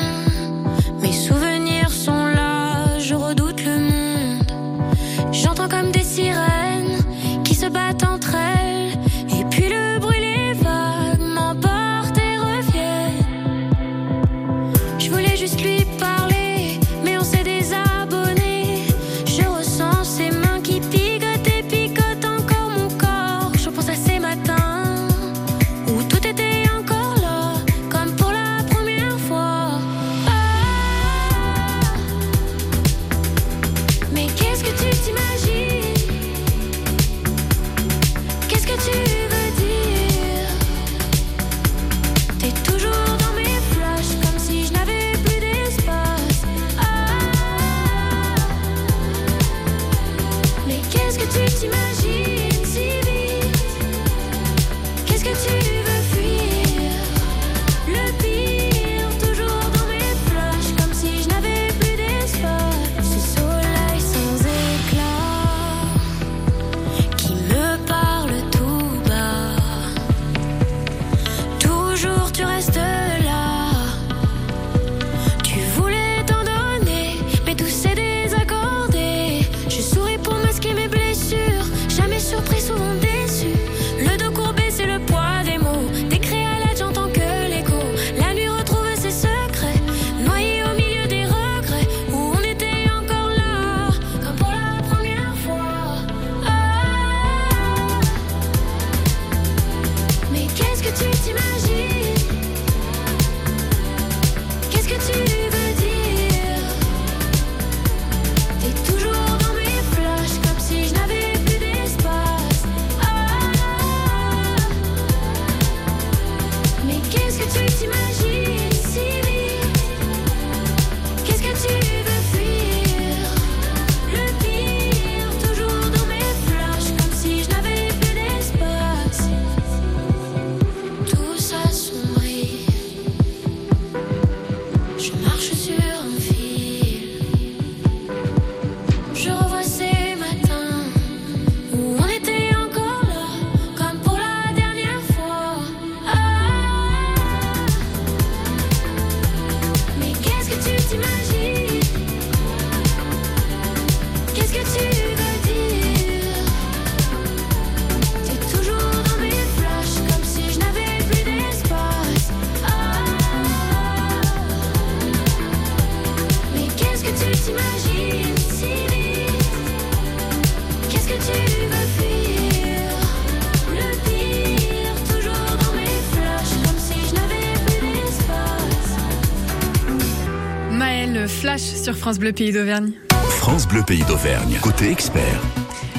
Sur 181.57 181.95
France 181.95 182.19
Bleu 182.19 182.33
Pays 182.33 182.51
d'Auvergne. 182.51 182.91
France 183.39 183.65
Bleu 183.67 183.81
Pays 183.87 184.03
d'Auvergne. 184.03 184.57
Côté 184.61 184.91
expert. 184.91 185.41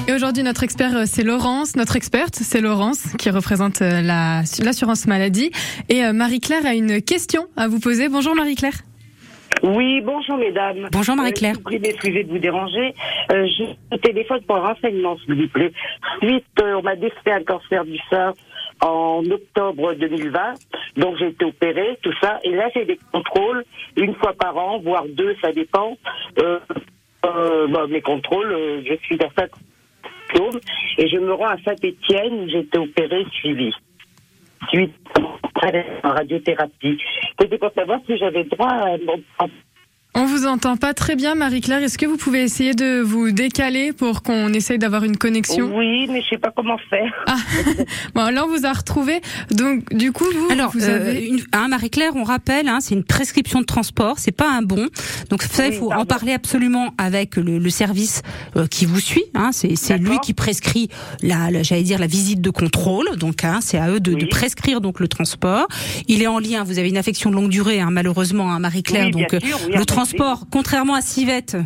Et 0.07 0.13
aujourd'hui, 0.13 0.43
notre 0.43 0.61
expert, 0.63 0.95
euh, 0.95 1.03
c'est 1.05 1.23
Laurence. 1.23 1.75
Notre 1.75 1.95
experte, 1.95 2.35
c'est 2.35 2.61
Laurence, 2.61 3.13
qui 3.17 3.29
représente 3.31 3.81
euh, 3.81 4.01
la- 4.01 4.41
l'assurance 4.63 5.07
maladie. 5.07 5.51
Et 5.89 6.03
euh, 6.05 6.13
Marie-Claire 6.13 6.65
a 6.65 6.75
une 6.75 7.01
question 7.01 7.47
à 7.57 7.67
vous 7.67 7.79
poser. 7.79 8.07
Bonjour 8.07 8.35
Marie-Claire. 8.35 8.73
Oui, 9.63 10.01
bonjour 10.01 10.37
mesdames. 10.37 10.89
Bonjour 10.91 11.15
Marie-Claire. 11.15 11.53
Euh, 11.53 11.55
je 11.55 11.59
vous 11.59 11.63
prie 11.63 11.79
d'excuser 11.79 12.23
de 12.23 12.29
vous 12.29 12.37
déranger. 12.39 12.93
Euh, 13.31 13.47
je 13.57 13.63
vous 13.91 13.97
téléphone 13.97 14.41
pour 14.47 14.57
un 14.57 14.73
renseignement, 14.73 15.17
s'il 15.25 15.33
vous 15.41 15.47
plaît. 15.47 15.71
Suite, 16.21 16.45
euh, 16.61 16.75
on 16.75 16.83
m'a 16.83 16.95
décelé 16.95 17.31
un 17.31 17.43
cancer 17.43 17.83
du 17.83 17.97
sein 18.11 18.33
en 18.81 19.23
octobre 19.31 19.93
2020. 19.95 20.39
Donc 20.97 21.17
j'ai 21.17 21.27
été 21.27 21.45
opérée, 21.45 21.97
tout 22.01 22.13
ça. 22.21 22.39
Et 22.43 22.51
là, 22.51 22.69
j'ai 22.75 22.85
des 22.85 22.99
contrôles 23.11 23.63
une 23.95 24.15
fois 24.15 24.33
par 24.33 24.57
an, 24.57 24.79
voire 24.79 25.05
deux, 25.07 25.35
ça 25.41 25.51
dépend. 25.51 25.97
Euh, 26.39 26.59
euh, 27.25 27.67
bah, 27.67 27.85
mes 27.87 28.01
contrôles, 28.01 28.51
euh, 28.51 28.81
je 28.85 28.95
suis 29.05 29.17
à 29.23 29.29
saint 29.37 29.47
et 30.97 31.07
je 31.07 31.17
me 31.17 31.33
rends 31.33 31.47
à 31.47 31.57
Saint-Étienne 31.63 32.33
où 32.33 32.49
j'ai 32.49 32.59
été 32.59 32.77
opérée, 32.77 33.25
suivie. 33.31 33.73
Suite 34.69 34.93
en 36.03 36.09
radiothérapie. 36.09 36.99
C'était 37.39 37.57
pour 37.57 37.71
savoir 37.73 37.99
si 38.05 38.17
j'avais 38.17 38.43
droit 38.43 38.69
à 38.69 38.97
mon 38.97 39.21
On 40.19 40.25
vous 40.25 40.47
entend 40.47 40.77
pas 40.77 40.95
très 40.95 41.15
bien, 41.15 41.35
Marie-Claire. 41.35 41.83
Est-ce 41.83 41.99
que 41.99 42.07
vous 42.07 42.17
pouvez 42.17 42.41
essayer 42.41 42.73
de 42.73 43.01
vous 43.01 43.29
décaler 43.31 43.93
pour 43.93 44.23
qu'on 44.23 44.51
essaye 44.51 44.79
d'avoir 44.79 45.03
une 45.03 45.15
connexion? 45.15 45.71
Oui, 45.77 46.07
mais 46.09 46.23
je 46.23 46.29
sais 46.29 46.37
pas 46.39 46.51
comment 46.55 46.79
faire. 46.89 47.13
Ah, 47.27 47.35
bon, 48.15 48.33
là, 48.33 48.43
on 48.43 48.47
vous 48.47 48.65
a 48.65 48.73
retrouvé. 48.73 49.21
Donc, 49.51 49.93
du 49.93 50.11
coup, 50.11 50.25
vous, 50.33 50.47
Alors, 50.49 50.71
vous 50.71 50.83
euh, 50.85 50.95
avez... 50.95 51.27
une, 51.27 51.41
hein, 51.53 51.67
Marie-Claire, 51.67 52.13
on 52.15 52.23
rappelle, 52.23 52.67
hein, 52.67 52.79
c'est 52.81 52.95
une 52.95 53.03
prescription 53.03 53.59
de 53.61 53.65
transport, 53.65 54.15
c'est 54.17 54.31
pas 54.31 54.49
un 54.51 54.63
bon. 54.63 54.87
Donc 55.29 55.43
ça, 55.43 55.67
il 55.67 55.73
Oui, 55.73 55.77
faut 55.77 55.91
en 55.93 56.05
parler 56.05 56.33
absolument 56.33 56.95
avec 56.97 57.35
le, 57.35 57.59
le 57.59 57.69
service 57.69 58.23
euh, 58.55 58.65
qui 58.65 58.87
vous 58.87 58.99
suit. 58.99 59.25
Hein, 59.35 59.51
c'est 59.53 59.75
c'est 59.75 59.99
lui 59.99 60.17
qui 60.23 60.33
prescrit 60.33 60.89
la, 61.21 61.51
la- 61.51 61.61
j'allais 61.61 61.83
dire 61.83 61.99
la 61.99 62.07
visite 62.07 62.41
de 62.41 62.49
contrôle. 62.49 63.17
Donc 63.17 63.43
hein, 63.43 63.59
c'est 63.61 63.77
à 63.77 63.91
eux 63.91 63.99
de, 63.99 64.15
de 64.15 64.25
prescrire 64.25 64.81
donc 64.81 64.99
le 64.99 65.07
transport. 65.07 65.67
Il 66.07 66.23
est 66.23 66.27
en 66.27 66.39
lien. 66.39 66.63
Vous 66.63 66.79
avez 66.79 66.89
une 66.89 66.97
affection 66.97 67.29
de 67.29 67.35
longue 67.35 67.49
durée, 67.49 67.79
hein, 67.81 67.89
malheureusement, 67.91 68.51
hein, 68.51 68.57
Marie-Claire. 68.57 69.05
Oui, 69.05 69.11
donc 69.11 69.33
euh, 69.35 69.39
sûr, 69.39 69.59
oui, 69.67 69.73
le 69.75 69.81
en 69.81 69.85
transport, 70.07 70.45
contrairement 70.49 70.93
à 70.93 71.01
Civette. 71.01 71.57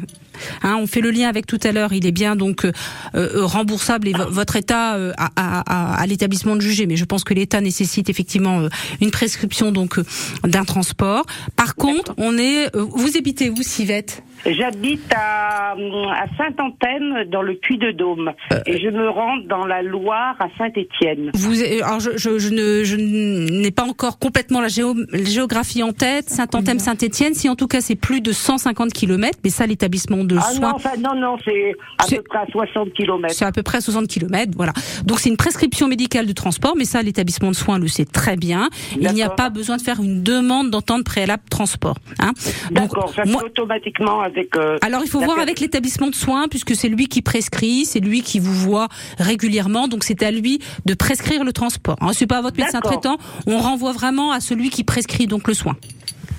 Hein, 0.63 0.77
on 0.81 0.87
fait 0.87 1.01
le 1.01 1.11
lien 1.11 1.27
avec 1.29 1.45
tout 1.47 1.59
à 1.63 1.71
l'heure. 1.71 1.93
Il 1.93 2.05
est 2.05 2.11
bien 2.11 2.35
donc 2.35 2.65
euh, 2.65 2.71
euh, 3.15 3.45
remboursable 3.45 4.07
et 4.07 4.13
vo- 4.13 4.29
votre 4.29 4.55
État 4.55 4.95
euh, 4.95 5.11
à, 5.17 5.29
à- 5.35 5.61
à- 5.95 6.01
à 6.01 6.05
l'établissement 6.07 6.55
de 6.55 6.61
juger. 6.61 6.85
Mais 6.87 6.95
je 6.95 7.05
pense 7.05 7.23
que 7.23 7.33
l'État 7.33 7.61
nécessite 7.61 8.09
effectivement 8.09 8.67
une 9.01 9.11
prescription 9.11 9.71
donc 9.71 9.99
d'un 10.43 10.63
transport. 10.65 11.25
Par 11.55 11.75
contre, 11.75 12.13
on 12.17 12.37
est. 12.37 12.69
vous 12.75 13.17
habitez 13.17 13.49
où, 13.49 13.61
Civette 13.61 14.23
J'habite 14.43 15.03
à, 15.15 15.73
à 15.73 16.25
Sainte-Antenne, 16.35 17.29
dans 17.31 17.43
le 17.43 17.55
Puy-de-Dôme. 17.55 18.31
Euh, 18.51 18.59
et 18.65 18.81
je 18.81 18.89
me 18.89 19.07
rends 19.07 19.37
dans 19.47 19.65
la 19.67 19.83
Loire, 19.83 20.35
à 20.39 20.47
Saint-Étienne. 20.57 21.29
Vous, 21.35 21.61
alors 21.83 21.99
je, 21.99 22.17
je, 22.17 22.39
je 22.39 22.49
ne, 22.49 22.83
je 22.83 22.95
n'ai 22.95 23.69
pas 23.69 23.83
encore 23.85 24.17
complètement 24.17 24.59
la, 24.59 24.67
géo- 24.67 24.95
la 25.11 25.23
géographie 25.25 25.83
en 25.83 25.93
tête. 25.93 26.29
Saint-Antème, 26.29 26.79
Saint-Étienne. 26.79 27.35
Si 27.35 27.49
en 27.49 27.55
tout 27.55 27.67
cas 27.67 27.81
c'est 27.81 27.95
plus 27.95 28.21
de 28.21 28.31
150 28.31 28.91
km, 28.93 29.37
mais 29.43 29.51
ça 29.51 29.67
l'établissement 29.67 30.23
de 30.31 30.37
Ah 30.39 30.51
soins. 30.51 30.69
non, 30.69 30.75
enfin, 30.75 30.91
non, 30.99 31.15
non, 31.15 31.37
c'est 31.43 31.73
à 31.97 32.05
peu 32.07 32.21
près 32.23 32.39
à 32.39 32.45
60 32.51 32.93
km. 32.93 33.33
C'est 33.33 33.45
à 33.45 33.51
peu 33.51 33.63
près 33.63 33.81
60 33.81 34.07
km, 34.07 34.51
voilà. 34.55 34.73
Donc 35.05 35.19
c'est 35.19 35.29
une 35.29 35.37
prescription 35.37 35.87
médicale 35.87 36.25
de 36.25 36.33
transport, 36.33 36.75
mais 36.77 36.85
ça 36.85 37.01
l'établissement 37.01 37.51
de 37.51 37.55
soins 37.55 37.79
le 37.79 37.87
sait 37.87 38.05
très 38.05 38.35
bien. 38.35 38.69
Il 38.99 39.11
n'y 39.11 39.23
a 39.23 39.29
pas 39.29 39.49
besoin 39.49 39.77
de 39.77 39.81
faire 39.81 39.99
une 40.01 40.23
demande 40.23 40.69
d'entente 40.69 41.03
préalable 41.03 41.43
transport. 41.49 41.97
Hein. 42.19 42.31
D'accord, 42.71 43.13
ça 43.15 43.25
se 43.25 43.29
moi, 43.29 43.41
fait 43.41 43.45
automatiquement 43.47 44.21
avec... 44.21 44.55
euh, 44.55 44.77
alors 44.81 45.01
il 45.03 45.09
faut 45.09 45.19
voir 45.19 45.39
avec 45.39 45.59
l'établissement 45.59 46.07
de 46.09 46.15
soins 46.15 46.47
puisque 46.47 46.75
c'est 46.75 46.89
lui 46.89 47.07
qui 47.07 47.21
prescrit, 47.21 47.85
c'est 47.85 47.99
lui 47.99 48.21
qui 48.21 48.39
vous 48.39 48.53
voit 48.53 48.87
régulièrement, 49.17 49.87
donc 49.87 50.03
c'est 50.03 50.23
à 50.23 50.31
lui 50.31 50.59
de 50.85 50.93
prescrire 50.93 51.43
le 51.43 51.53
transport. 51.53 51.97
Hein. 52.01 52.11
C'est 52.13 52.27
pas 52.27 52.37
à 52.37 52.41
votre 52.41 52.57
médecin 52.57 52.79
traitant, 52.81 53.17
on 53.47 53.57
renvoie 53.59 53.91
vraiment 53.91 54.31
à 54.31 54.39
celui 54.39 54.69
qui 54.69 54.83
prescrit 54.83 55.27
donc 55.27 55.47
le 55.47 55.53
soin. 55.53 55.75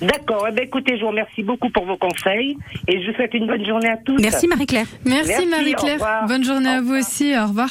D'accord, 0.03 0.47
eh 0.49 0.51
ben, 0.51 0.65
écoutez, 0.65 0.97
je 0.97 1.01
vous 1.01 1.09
remercie 1.09 1.43
beaucoup 1.43 1.69
pour 1.69 1.85
vos 1.85 1.97
conseils 1.97 2.57
et 2.87 3.01
je 3.01 3.09
vous 3.09 3.15
souhaite 3.15 3.33
une 3.33 3.47
bonne 3.47 3.65
journée 3.65 3.89
à 3.89 3.97
tous. 3.97 4.17
Merci 4.21 4.47
Marie-Claire. 4.47 4.87
Merci, 5.05 5.29
Merci, 5.29 5.45
Marie-Claire. 5.47 6.25
Bonne 6.27 6.43
journée 6.43 6.69
à 6.69 6.81
vous 6.81 6.95
aussi. 6.95 7.37
Au 7.37 7.47
revoir. 7.47 7.69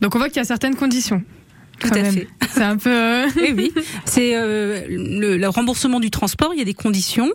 Donc, 0.00 0.14
on 0.14 0.18
voit 0.18 0.28
qu'il 0.28 0.38
y 0.38 0.40
a 0.40 0.44
certaines 0.44 0.76
conditions. 0.76 1.22
Tout 1.78 1.88
à 1.92 2.02
même. 2.02 2.12
fait. 2.14 2.28
C'est 2.54 2.62
un 2.62 2.76
peu... 2.76 2.90
euh, 2.90 3.26
Oui, 3.36 3.52
oui. 3.56 3.72
C'est 4.04 4.32
euh, 4.34 4.82
le, 4.88 5.36
le 5.36 5.48
remboursement 5.48 5.98
du 6.00 6.10
transport. 6.10 6.50
Il 6.54 6.58
y 6.58 6.62
a 6.62 6.64
des 6.64 6.74
conditions, 6.74 7.30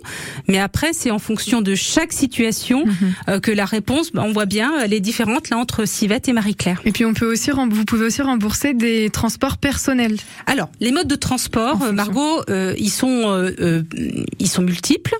mais 0.47 0.59
après 0.59 0.93
c'est 0.93 1.11
en 1.11 1.19
fonction 1.19 1.61
de 1.61 1.75
chaque 1.75 2.13
situation 2.13 2.85
euh, 3.27 3.39
que 3.39 3.51
la 3.51 3.65
réponse. 3.65 4.11
bah, 4.13 4.23
on 4.25 4.31
voit 4.31 4.45
bien, 4.45 4.71
elle 4.81 4.93
est 4.93 4.99
différente 5.01 5.49
là 5.49 5.57
entre 5.57 5.85
Civette 5.85 6.27
et 6.29 6.33
Marie-Claire. 6.33 6.81
Et 6.85 6.91
puis, 6.91 7.05
on 7.05 7.13
peut 7.13 7.29
aussi, 7.31 7.51
vous 7.51 7.85
pouvez 7.85 8.05
aussi 8.05 8.21
rembourser 8.21 8.73
des 8.73 9.09
transports 9.09 9.57
personnels. 9.57 10.17
Alors, 10.45 10.69
les 10.79 10.91
modes 10.91 11.07
de 11.07 11.15
transport, 11.15 11.81
euh. 11.83 11.91
Margot, 11.91 12.41
euh, 12.49 12.73
ils 12.77 12.89
sont 12.89 13.51
ils 14.39 14.47
sont 14.49 14.61
multiples. 14.61 15.15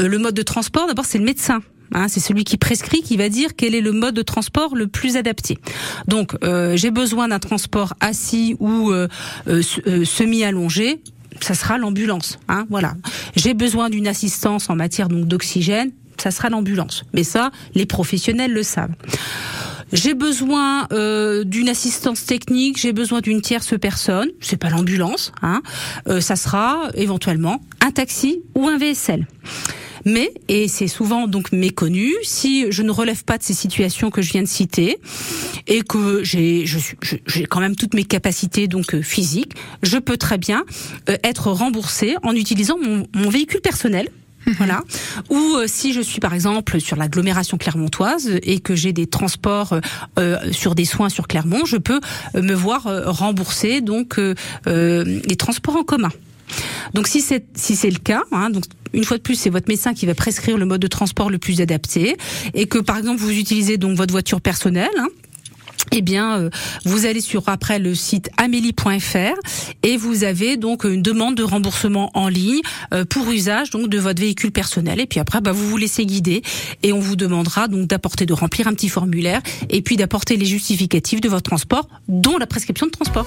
Euh, 0.00 0.08
le 0.08 0.18
mode 0.18 0.34
de 0.34 0.42
transport, 0.42 0.86
d'abord, 0.86 1.04
c'est 1.04 1.18
le 1.18 1.24
médecin. 1.24 1.60
Hein, 1.92 2.08
c'est 2.08 2.20
celui 2.20 2.44
qui 2.44 2.56
prescrit 2.56 3.02
qui 3.02 3.16
va 3.16 3.28
dire 3.28 3.50
quel 3.56 3.74
est 3.74 3.80
le 3.80 3.92
mode 3.92 4.14
de 4.14 4.22
transport 4.22 4.74
le 4.74 4.86
plus 4.86 5.16
adapté. 5.16 5.58
Donc, 6.08 6.36
euh, 6.42 6.76
j'ai 6.76 6.90
besoin 6.90 7.28
d'un 7.28 7.38
transport 7.38 7.94
assis 8.00 8.56
ou 8.58 8.90
euh, 8.90 9.08
euh, 9.48 9.62
semi-allongé. 10.04 11.00
Ça 11.40 11.54
sera 11.54 11.78
l'ambulance. 11.78 12.38
Hein, 12.48 12.66
voilà. 12.70 12.94
J'ai 13.36 13.54
besoin 13.54 13.90
d'une 13.90 14.08
assistance 14.08 14.70
en 14.70 14.76
matière 14.76 15.08
donc 15.08 15.26
d'oxygène. 15.26 15.90
Ça 16.18 16.30
sera 16.30 16.48
l'ambulance. 16.48 17.04
Mais 17.12 17.24
ça, 17.24 17.50
les 17.74 17.86
professionnels 17.86 18.52
le 18.52 18.62
savent. 18.62 18.94
J'ai 19.92 20.14
besoin 20.14 20.88
d'une 20.90 21.68
assistance 21.68 22.26
technique, 22.26 22.76
j'ai 22.76 22.92
besoin 22.92 23.20
d'une 23.20 23.40
tierce 23.40 23.78
personne, 23.80 24.28
c'est 24.40 24.56
pas 24.56 24.68
l'ambulance, 24.68 25.30
hein. 25.42 25.62
Ça 26.18 26.34
sera 26.34 26.90
éventuellement 26.94 27.60
un 27.80 27.92
taxi 27.92 28.40
ou 28.56 28.66
un 28.66 28.78
VSL. 28.78 29.28
Mais, 30.06 30.32
et 30.48 30.68
c'est 30.68 30.86
souvent 30.86 31.26
donc 31.26 31.50
méconnu, 31.52 32.12
si 32.22 32.66
je 32.70 32.82
ne 32.82 32.90
relève 32.92 33.24
pas 33.24 33.36
de 33.38 33.42
ces 33.42 33.54
situations 33.54 34.08
que 34.10 34.22
je 34.22 34.30
viens 34.32 34.42
de 34.42 34.48
citer 34.48 34.98
et 35.66 35.82
que 35.82 36.22
j'ai, 36.22 36.64
je 36.64 36.78
suis- 36.78 36.96
je- 37.02 37.16
j'ai 37.26 37.44
quand 37.44 37.58
même 37.60 37.74
toutes 37.76 37.92
mes 37.92 38.04
capacités 38.04 38.68
donc 38.68 38.94
euh, 38.94 39.02
physiques, 39.02 39.52
je 39.82 39.98
peux 39.98 40.16
très 40.16 40.38
bien 40.38 40.64
euh, 41.10 41.16
être 41.24 41.50
remboursé 41.50 42.14
en 42.22 42.32
utilisant 42.36 42.78
mon, 42.80 43.06
mon 43.14 43.28
véhicule 43.30 43.60
personnel. 43.60 44.08
Voilà. 44.58 44.82
Ou 45.28 45.56
euh, 45.56 45.64
si 45.66 45.92
je 45.92 46.00
suis 46.00 46.20
par 46.20 46.32
exemple 46.32 46.80
sur 46.80 46.94
l'agglomération 46.96 47.58
clermontoise 47.58 48.30
et 48.44 48.60
que 48.60 48.76
j'ai 48.76 48.92
des 48.92 49.08
transports 49.08 49.80
euh, 50.20 50.52
sur 50.52 50.76
des 50.76 50.84
soins 50.84 51.08
sur 51.08 51.26
Clermont, 51.26 51.64
je 51.64 51.78
peux 51.78 51.98
me 52.36 52.54
voir 52.54 52.84
rembourser 53.06 53.80
donc 53.80 54.20
euh, 54.20 54.36
euh, 54.68 55.02
les 55.28 55.34
transports 55.34 55.74
en 55.74 55.82
commun. 55.82 56.10
Donc 56.94 57.08
si 57.08 57.20
c'est 57.20 57.44
si 57.54 57.76
c'est 57.76 57.90
le 57.90 57.98
cas, 57.98 58.22
hein, 58.32 58.50
donc 58.50 58.64
une 58.92 59.04
fois 59.04 59.16
de 59.16 59.22
plus 59.22 59.34
c'est 59.34 59.50
votre 59.50 59.68
médecin 59.68 59.94
qui 59.94 60.06
va 60.06 60.14
prescrire 60.14 60.58
le 60.58 60.64
mode 60.64 60.80
de 60.80 60.86
transport 60.86 61.30
le 61.30 61.38
plus 61.38 61.60
adapté 61.60 62.16
et 62.54 62.66
que 62.66 62.78
par 62.78 62.96
exemple 62.98 63.20
vous 63.20 63.30
utilisez 63.30 63.76
donc 63.76 63.96
votre 63.96 64.12
voiture 64.12 64.40
personnelle. 64.40 64.88
Hein, 64.98 65.08
eh 65.92 66.02
bien, 66.02 66.38
euh, 66.38 66.50
vous 66.84 67.06
allez 67.06 67.20
sur 67.20 67.48
après 67.48 67.78
le 67.78 67.94
site 67.94 68.30
amélie.fr 68.36 69.34
et 69.82 69.96
vous 69.96 70.24
avez 70.24 70.56
donc 70.56 70.84
une 70.84 71.02
demande 71.02 71.36
de 71.36 71.42
remboursement 71.42 72.10
en 72.14 72.28
ligne 72.28 72.60
euh, 72.92 73.04
pour 73.04 73.30
usage 73.30 73.70
donc 73.70 73.88
de 73.88 73.98
votre 73.98 74.20
véhicule 74.20 74.52
personnel. 74.52 75.00
Et 75.00 75.06
puis 75.06 75.20
après, 75.20 75.40
bah, 75.40 75.52
vous 75.52 75.68
vous 75.68 75.76
laissez 75.76 76.04
guider 76.04 76.42
et 76.82 76.92
on 76.92 77.00
vous 77.00 77.16
demandera 77.16 77.68
donc 77.68 77.86
d'apporter, 77.86 78.26
de 78.26 78.32
remplir 78.32 78.66
un 78.66 78.74
petit 78.74 78.88
formulaire 78.88 79.40
et 79.70 79.82
puis 79.82 79.96
d'apporter 79.96 80.36
les 80.36 80.46
justificatifs 80.46 81.20
de 81.20 81.28
votre 81.28 81.44
transport, 81.44 81.88
dont 82.08 82.38
la 82.38 82.46
prescription 82.46 82.86
de 82.86 82.92
transport. 82.92 83.26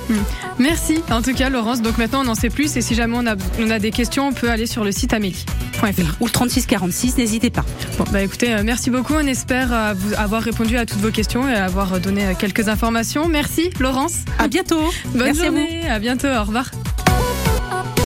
Merci. 0.58 1.00
En 1.12 1.22
tout 1.22 1.34
cas, 1.34 1.50
Laurence. 1.50 1.82
Donc, 1.82 1.98
maintenant, 1.98 2.24
on 2.26 2.28
en 2.28 2.36
sait 2.36 2.50
plus. 2.50 2.76
Et 2.78 2.82
si 2.82 2.96
jamais 2.96 3.16
on 3.18 3.26
a, 3.26 3.36
on 3.60 3.70
a 3.70 3.80
des 3.80 3.92
questions, 3.92 4.28
on 4.28 4.34
peut 4.34 4.50
aller 4.50 4.66
sur 4.66 4.84
le 4.84 4.92
site 4.92 5.14
amélie.fr. 5.14 6.22
Ou 6.22 6.26
le 6.26 6.32
3646, 6.32 7.18
n'hésitez 7.18 7.50
pas. 7.50 7.66
Bon, 7.98 8.06
bah 8.12 8.22
écoutez, 8.22 8.54
euh, 8.54 8.62
merci 8.64 8.90
beaucoup. 8.90 9.14
On 9.14 9.28
espère 9.28 9.96
vous 9.96 10.14
avoir 10.16 10.42
répondu 10.42 10.78
à 10.78 10.86
toutes 10.86 11.00
vos 11.00 11.12
questions 11.12 11.48
et 11.50 11.54
avoir 11.54 12.00
donné 12.00 12.26
euh, 12.26 12.34
quelques 12.52 12.70
informations. 12.70 13.28
Merci, 13.28 13.70
Laurence. 13.80 14.20
À 14.40 14.48
bientôt. 14.48 14.82
Bonne 15.14 15.26
Merci 15.26 15.42
à 15.46 15.52
vous. 15.52 15.58
journée. 15.58 15.90
à 15.90 16.00
bientôt. 16.00 16.28
Au 16.28 16.44
revoir. 16.44 16.72